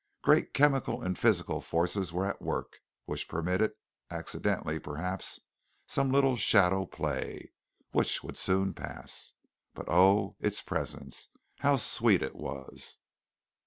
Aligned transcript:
Great 0.23 0.51
chemical 0.55 1.03
and 1.03 1.19
physical 1.19 1.61
forces 1.61 2.11
were 2.11 2.25
at 2.27 2.41
work, 2.41 2.79
which 3.05 3.27
permitted, 3.27 3.73
accidentally, 4.09 4.79
perhaps, 4.79 5.39
some 5.85 6.11
little 6.11 6.35
shadow 6.35 6.87
play, 6.87 7.51
which 7.91 8.23
would 8.23 8.35
soon 8.35 8.73
pass. 8.73 9.35
But, 9.75 9.85
oh, 9.87 10.37
its 10.39 10.59
presence 10.63 11.27
how 11.59 11.75
sweet 11.75 12.23
it 12.23 12.35
was! 12.35 12.97